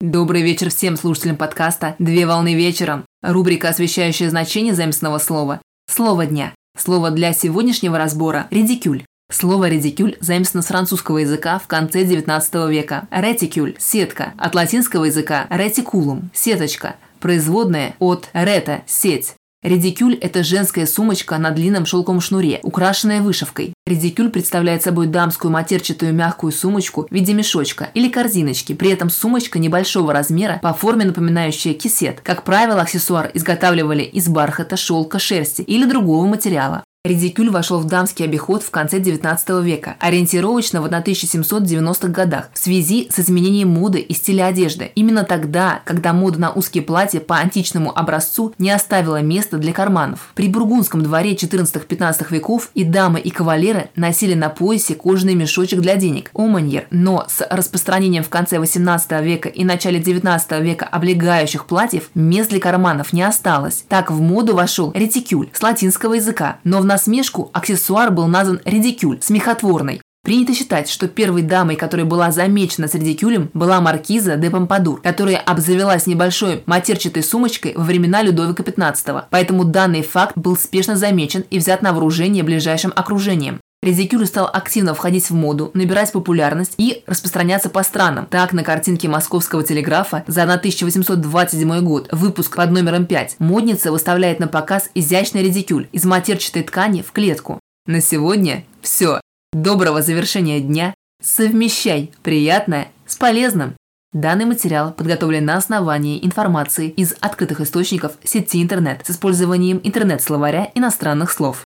[0.00, 3.04] Добрый вечер всем слушателям подкаста «Две волны вечером».
[3.22, 5.60] Рубрика, освещающая значение заместного слова.
[5.90, 6.54] Слово дня.
[6.74, 9.04] Слово для сегодняшнего разбора– редикюль.
[9.30, 13.08] Слово «редикюль» заимствовано с французского языка в конце XIX века.
[13.10, 14.32] Ретикюль– сетка.
[14.38, 16.96] От латинского языка ретикулум– сеточка.
[17.20, 19.34] Производная от рета– сеть.
[19.62, 23.74] Редикюль– это женская сумочка на длинном шелковом шнуре, украшенная вышивкой.
[23.86, 29.58] Редикюль представляет собой дамскую матерчатую мягкую сумочку в виде мешочка или корзиночки, при этом сумочка
[29.58, 32.22] небольшого размера, по форме напоминающая кисет.
[32.22, 36.82] Как правило, аксессуар изготавливали из бархата, шелка, шерсти или другого материала.
[37.02, 43.08] Редикюль вошел в дамский обиход в конце XIX века, ориентировочно в 1790-х годах, в связи
[43.10, 44.92] с изменением моды и стиля одежды.
[44.94, 50.32] Именно тогда, когда мода на узкие платья по античному образцу не оставила места для карманов.
[50.34, 55.96] При бургундском дворе 14-15 веков и дамы, и кавалеры носили на поясе кожаный мешочек для
[55.96, 62.10] денег– оманьер, но с распространением в конце 18 века и начале 19 века облегающих платьев
[62.14, 63.86] мест для карманов не осталось.
[63.88, 69.18] Так в моду вошел ретикюль с латинского языка, но в насмешку аксессуар был назван редикюль,
[69.22, 70.02] смехотворный.
[70.22, 75.38] Принято считать, что первой дамой, которая была замечена с редикюлем, была маркиза де Помпадур, которая
[75.38, 79.24] обзавелась небольшой матерчатой сумочкой во времена Людовика XV.
[79.30, 83.59] Поэтому данный факт был спешно замечен и взят на вооружение ближайшим окружением.
[83.82, 88.26] Редикюль стал активно входить в моду, набирать популярность и распространяться по странам.
[88.26, 94.48] Так, на картинке московского телеграфа за 1827 год, выпуск под номером 5, модница выставляет на
[94.48, 97.58] показ изящный редикюль из матерчатой ткани в клетку.
[97.86, 99.22] На сегодня все.
[99.54, 100.92] Доброго завершения дня.
[101.22, 103.76] Совмещай приятное с полезным.
[104.12, 111.30] Данный материал подготовлен на основании информации из открытых источников сети интернет с использованием интернет-словаря иностранных
[111.30, 111.64] слов.